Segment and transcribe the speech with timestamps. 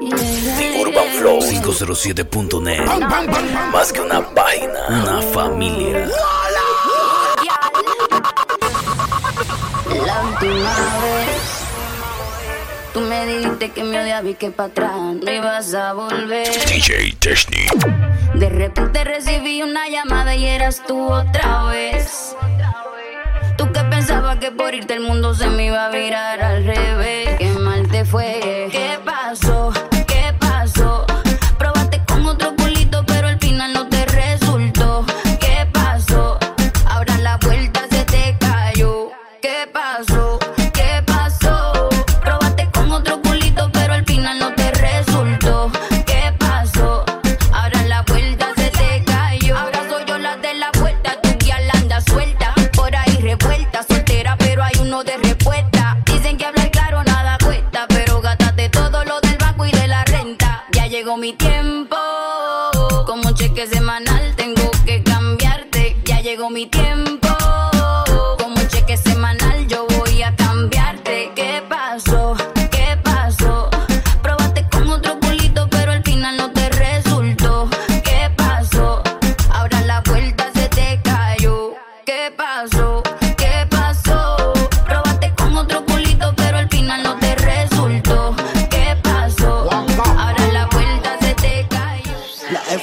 [0.00, 2.86] The Urban Flow 507.net.
[3.70, 6.08] Más que una página, una familia.
[10.06, 11.66] La última vez
[12.94, 14.92] Tú me dijiste que me odiabas y que para atrás
[15.22, 17.66] no ibas a volver DJ Techni.
[18.34, 22.34] De repente recibí una llamada y eras tú otra vez
[23.58, 27.36] Tú que pensabas que por irte el mundo se me iba a virar al revés
[27.38, 29.49] Qué mal te fue ¿Qué pasó?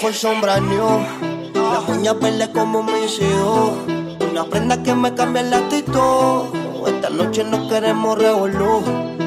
[0.08, 1.02] Force sombra new,
[1.54, 3.72] la uña verde como mis hijos.
[4.32, 6.46] Una prenda que me cambia la actitud.
[6.88, 8.84] Esta noche no queremos revolú.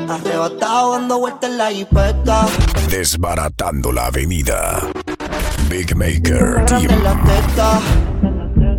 [0.09, 2.47] Arrebatado dando vueltas en la jipeta.
[2.89, 4.81] Desbaratando la avenida.
[5.69, 6.89] Big Maker Team.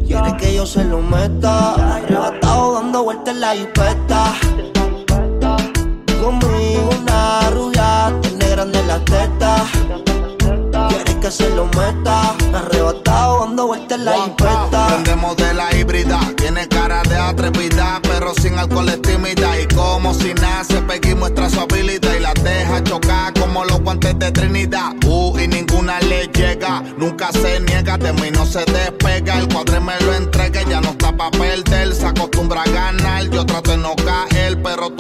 [0.08, 1.98] Quiere que yo se lo meta.
[1.98, 4.34] Arrebatado dando vueltas en la jipeta.
[6.20, 10.11] Conmigo una rubia, tiene grande la teta.
[11.22, 12.36] Que se lo meta.
[12.52, 14.88] Arrebatado dando vueltas en la jipeta.
[14.88, 19.60] Prendemos de la híbrida, tiene cara de atrevida, pero sin alcohol es tímida.
[19.60, 24.18] Y como si nace, Peggy muestra su habilidad y la deja chocar como los guantes
[24.18, 24.94] de Trinidad.
[25.06, 29.38] Uh, y ninguna le llega, nunca se niega, de mí no se despega.
[29.38, 29.94] El cuadre me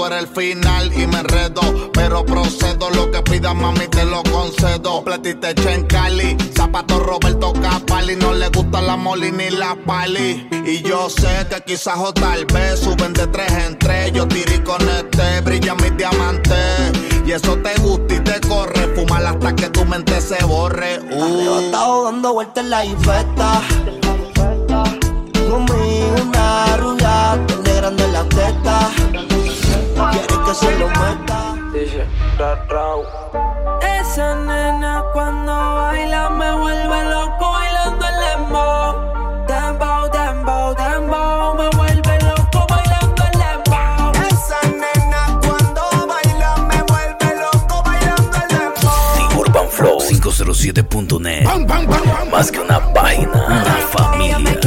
[0.01, 1.61] tú eres el final y me enredo.
[1.93, 5.03] Pero procedo, lo que pidas, mami, te lo concedo.
[5.03, 10.47] Platiste en Cali, zapato Roberto Capali, no le gusta la moli ni la pali.
[10.65, 14.11] Y yo sé que quizás o tal vez suben de tres en tres.
[14.13, 16.91] Yo tiré con este, brilla mis diamantes.
[17.25, 20.99] Y eso te gusta y te corre, fumar hasta que tu mente se borre.
[21.11, 21.23] Uh.
[21.23, 23.61] Arrebatado dando vueltas en la infesta.
[25.49, 27.37] Conmigo una rubia,
[27.75, 28.89] grande la teta.
[32.41, 39.45] Esa nena cuando baila me vuelve loco bailando el lembo.
[39.47, 43.77] Dembow, dembow, dembow, me vuelve loco bailando el lembo.
[44.27, 49.29] Esa nena cuando baila me vuelve loco bailando el dembow.
[49.29, 51.43] The Urban Flow 507.net.
[52.31, 54.60] Más que una página, una familia.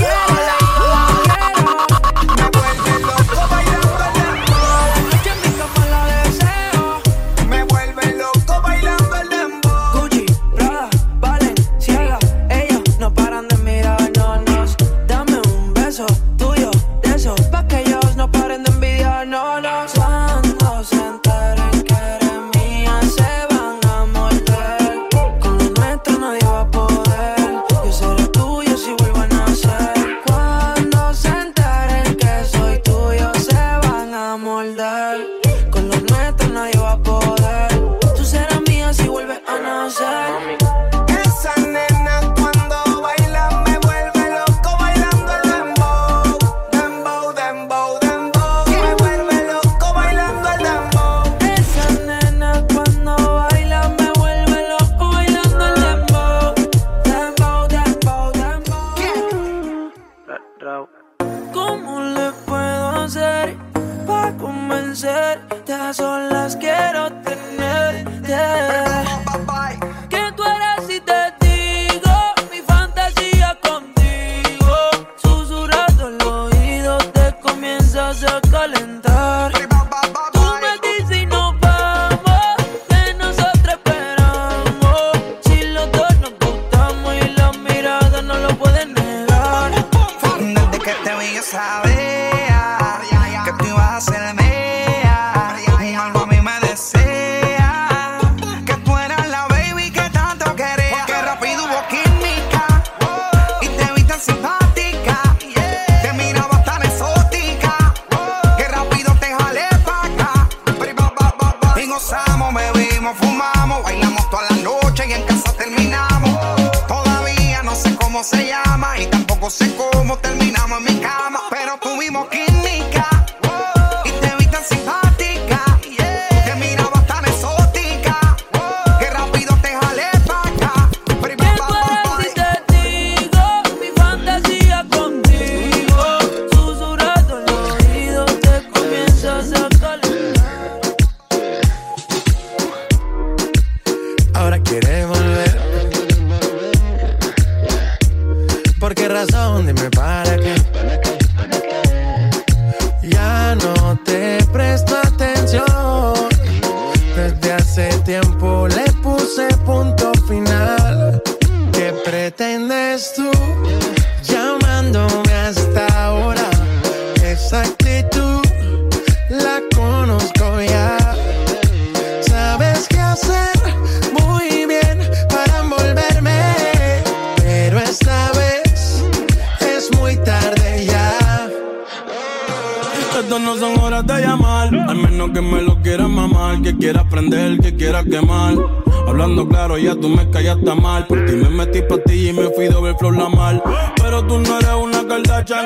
[64.25, 65.73] Para convencerte?
[65.73, 68.35] A solas quiero tenerte.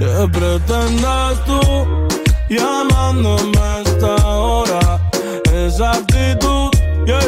[0.00, 1.60] ¿Qué pretendes tú
[2.48, 4.98] llamándome a esta hora?
[5.52, 6.70] Esa actitud,
[7.04, 7.20] yeah,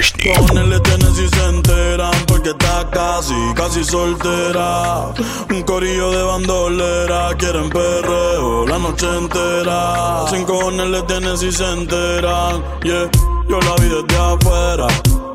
[0.00, 0.34] Technic.
[0.48, 5.12] Con tienes si se enteran porque está casi, casi soltera.
[5.50, 10.24] Un corillo de bandolera, quieren perreo la noche entera.
[10.30, 10.46] Sin
[10.90, 12.62] le tienes si se enteran.
[12.82, 13.10] Yeah,
[13.48, 14.86] yo la vi desde afuera.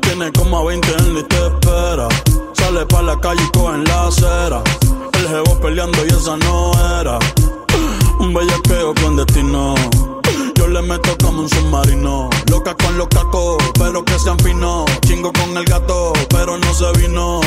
[0.02, 2.08] Tiene como a 20 en la y espera.
[2.54, 4.62] Sale pa' la calle y coge en la acera.
[5.12, 7.18] El jevo peleando y esa no era.
[8.18, 9.74] Un bellaqueo clandestino.
[10.54, 12.30] Yo le meto como un submarino.
[12.50, 14.86] Loca con los cacos, pero que sean finos.
[15.06, 17.40] Chingo con el gato, pero no se vino.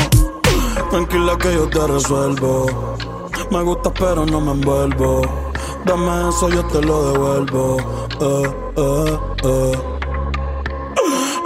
[0.90, 2.66] Tranquila que yo te resuelvo.
[3.50, 5.22] Me gusta, pero no me envuelvo.
[5.84, 7.76] Dame eso, yo te lo devuelvo.
[8.20, 9.78] Eh, eh, eh.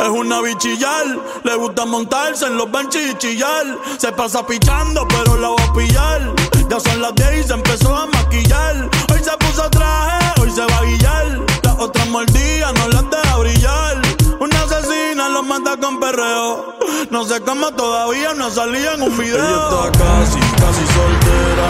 [0.01, 1.07] Es una bichillar,
[1.45, 3.79] le gusta montarse en los benches y chillar.
[3.97, 6.35] Se pasa pichando, pero la va a pillar.
[6.75, 8.91] Ya son las 10 y se empezó a maquillar.
[9.13, 11.41] Hoy se puso traje, hoy se va a guillar.
[11.63, 14.03] Las otras mordidas no las deja brillar.
[14.41, 16.75] Una asesina los mata con perreo.
[17.13, 19.37] No sé cómo todavía no salía en un video.
[19.37, 21.69] Ella está casi, casi soltera.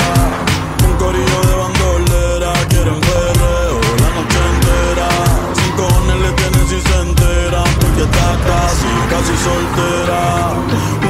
[0.88, 5.08] Un corillo de bandolera, quieren perreo la noche entera.
[5.54, 11.03] Sin cojones le tienen si se enteran porque está casi, casi soltera.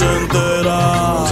[0.00, 1.26] noche entera.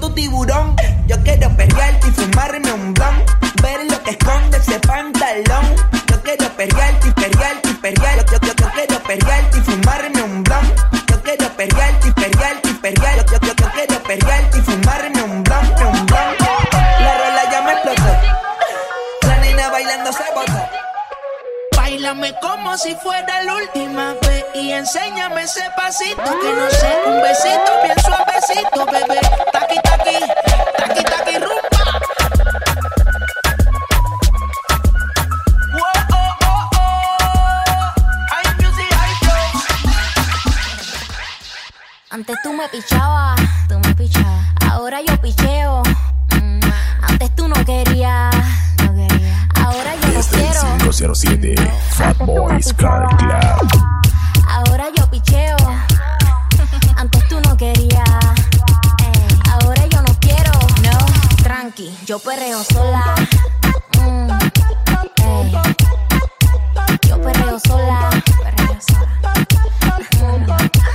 [0.00, 0.74] Tu tiburón.
[1.06, 3.24] Yo quiero perrearte y fumarme un blon.
[3.62, 5.76] Ver lo que esconde ese pantalón.
[6.08, 7.72] Yo quiero perrearte y perrearte y.
[8.32, 10.74] Yo, quiero perrearte y fumarme un blon.
[11.08, 12.72] Yo quiero perrearte y perrearte y.
[12.72, 16.36] Yo, quiero y fumarme un blon, un blon.
[16.72, 18.02] La rola ya me explotó.
[19.28, 20.68] La nena bailando se botó.
[21.76, 27.22] Bailame como si fuera la última vez y enséñame ese pasito que no sé, un
[27.22, 29.51] besito bien suavecito, bebé.
[42.72, 43.38] Pichabas,
[43.68, 44.46] tú me pichabas.
[44.68, 45.82] Ahora yo picheo.
[46.40, 46.60] Mm,
[47.02, 48.34] antes tú no querías,
[48.78, 49.48] no quería.
[49.56, 50.60] Ahora yo no quiero.
[50.78, 51.54] 507
[51.90, 53.68] Fat Boys Car Club.
[54.48, 55.56] Ahora yo picheo.
[56.96, 58.08] Antes tú no querías.
[59.04, 60.52] Ey, Ahora yo no quiero.
[60.82, 60.98] No,
[61.42, 63.14] tranqui, yo perreo sola.
[63.98, 64.28] Mm.
[67.06, 68.10] Yo perreo sola.
[68.42, 69.08] Perreo sola.
[70.22, 70.91] Mm,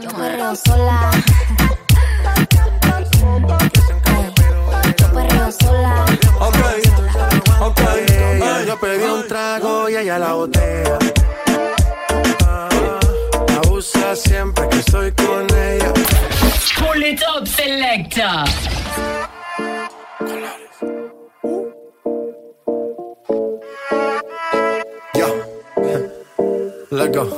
[0.00, 1.10] yo perreo sola.
[4.98, 6.04] Yo perreo sola.
[6.40, 6.56] Ok,
[7.60, 7.80] ok.
[8.08, 10.98] Eh, yo pedí un trago y ella la botea.
[12.46, 12.68] Ah,
[13.48, 15.92] la usa siempre que estoy con ella.
[16.78, 18.44] Pull it up, selector.
[26.90, 27.37] Let's go.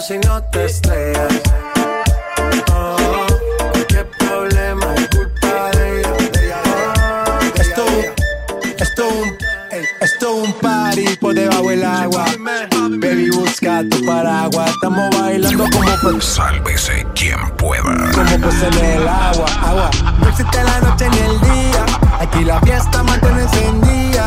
[0.00, 1.42] si no te estrellas.
[2.72, 3.26] Oh,
[3.88, 6.62] qué problema es culpa de ella.
[7.56, 7.84] Esto,
[8.78, 9.04] esto,
[10.00, 12.26] esto un party por debajo del agua.
[12.90, 14.70] Baby, busca tu paraguas.
[14.70, 17.82] Estamos bailando como pues, Sálvese quien pueda.
[17.82, 19.90] como pues en el agua, agua.
[20.20, 21.86] No existe la noche ni el día.
[22.20, 24.26] Aquí la fiesta mantiene encendida.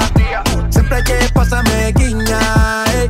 [0.69, 3.09] Siempre que pasa me guiña, ey,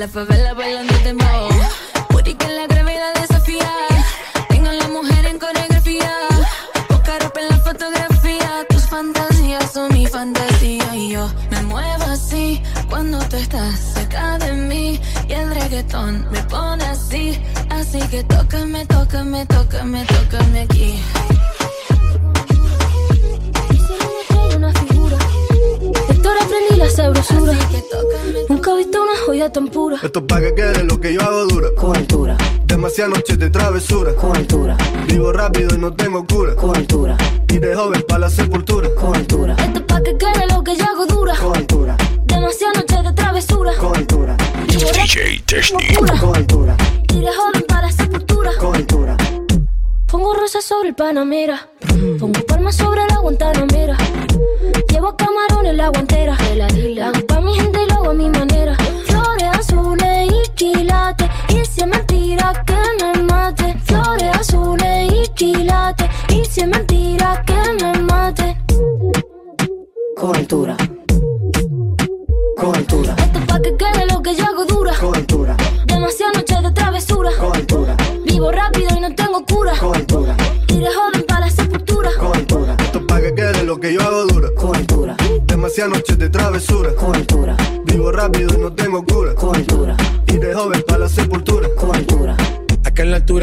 [0.00, 1.48] la favela bailando de mo.
[2.08, 3.70] Puri que la gravedad desafía.
[4.48, 6.10] Tengo la mujer en coreografía.
[6.88, 8.50] Poca ropa en la fotografía.
[8.70, 10.96] Tus fantasías son mi fantasía.
[10.96, 14.98] Y yo me muevo así cuando tú estás cerca de mí.
[15.28, 17.38] Y el reggaetón me pone así.
[17.68, 20.98] Así que tócame, tócame, tócame, tócame aquí.
[26.30, 27.52] Ahora aprendí la sabrosura.
[28.48, 29.96] Nunca he visto una joya tan pura.
[30.00, 31.68] Esto es pa' que quede lo que yo hago dura.
[31.76, 34.14] Con altura, Demasiadas noches de travesura.
[34.14, 34.76] con altura,
[35.08, 36.54] Vivo rápido y no tengo cura.
[36.54, 37.16] con altura,
[37.48, 38.88] Y de joven para la sepultura.
[38.94, 39.56] con altura.
[39.58, 41.34] Esto es pa' que quede lo que yo hago dura.
[41.34, 41.96] Con altura,
[42.26, 43.72] Demasiadas noches de travesura.
[43.76, 44.36] con altura,
[44.68, 45.94] DJ Testy.
[45.94, 46.76] con altura,
[47.12, 48.50] Y de joven para la sepultura.
[48.58, 49.16] con altura.
[50.06, 51.68] Pongo rosas sobre el Panamera.
[52.20, 53.96] Pongo palmas sobre la Guantanamera.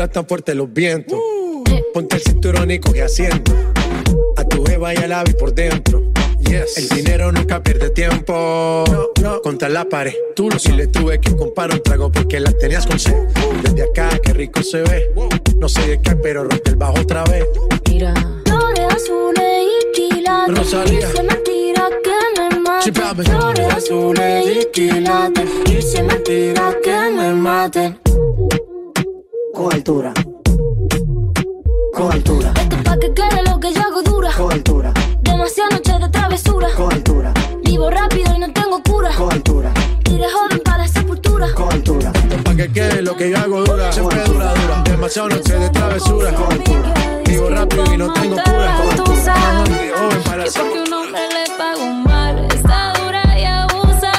[0.07, 1.19] Están fuertes los vientos.
[1.93, 3.51] Ponte el cinturón y coge asiento.
[4.37, 6.01] A tu jeva y al ave por dentro.
[6.39, 8.85] El dinero nunca pierde tiempo.
[9.43, 10.13] Contra la pared.
[10.33, 13.15] Tú no si le tuve que comprar un trago porque la tenías con sed.
[13.61, 15.11] Desde acá, qué rico se ve.
[15.57, 17.43] No sé de qué, pero rompe el bajo otra vez.
[17.89, 18.13] Mira.
[18.45, 20.57] Flores azules y quilates.
[20.57, 21.09] Rosalía.
[21.09, 23.23] Es mentira que me papi.
[23.23, 25.49] Flores azules y quilates.
[25.69, 28.06] Es mentira que me maten.
[29.57, 30.13] Con altura,
[31.91, 34.31] con altura, Esto es pa' que quede lo que yo hago dura.
[34.37, 36.67] Cobertura, Demasiadas noches de travesura.
[36.75, 37.33] cobertura,
[37.63, 39.09] Vivo rápido y no tengo cura.
[39.17, 39.71] cobertura,
[40.11, 41.47] Iré joven para la sepultura.
[41.55, 42.11] cobertura.
[42.43, 44.83] Pa' que quede lo que yo hago dura, siempre dura, dura.
[44.83, 46.31] Demasiado noche de travesura.
[47.25, 48.77] Vivo rápido y no tengo cura.
[48.95, 53.43] Tú sabes Joven para que porque un hombre le paga un mal, está dura y
[53.45, 54.11] abusa.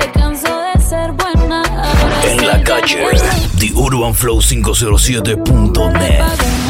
[0.00, 1.62] Se cansó de ser buena.
[2.24, 3.04] En la calle,
[3.80, 6.69] urbanflow507.net.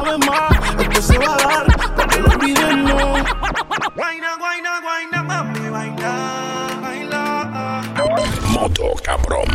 [0.00, 3.02] Una vez más, esto se va a dar para que lo olvidemos.
[3.96, 7.82] Guayna, guayna, guayna, mami, baila, baila.
[8.52, 9.48] Moto cabrón.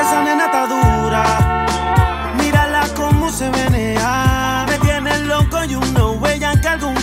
[0.00, 1.66] Esa nena está dura.
[2.38, 4.64] Mírala cómo se menea.
[4.68, 6.96] Me tiene loco y uno huella que algún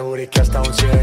[0.00, 1.01] booty que hasta un ciego